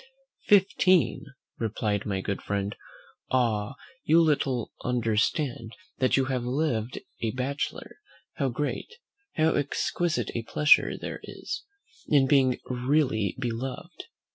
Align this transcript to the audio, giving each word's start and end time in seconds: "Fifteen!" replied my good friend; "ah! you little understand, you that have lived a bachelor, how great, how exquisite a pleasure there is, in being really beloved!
"Fifteen!" 0.47 1.25
replied 1.59 2.07
my 2.07 2.21
good 2.21 2.41
friend; 2.41 2.75
"ah! 3.31 3.75
you 4.03 4.19
little 4.19 4.73
understand, 4.83 5.75
you 5.99 5.99
that 5.99 6.15
have 6.15 6.43
lived 6.43 6.97
a 7.21 7.29
bachelor, 7.29 7.97
how 8.37 8.49
great, 8.49 8.95
how 9.35 9.53
exquisite 9.53 10.31
a 10.33 10.41
pleasure 10.41 10.97
there 10.97 11.19
is, 11.21 11.65
in 12.07 12.25
being 12.25 12.59
really 12.65 13.35
beloved! 13.37 14.05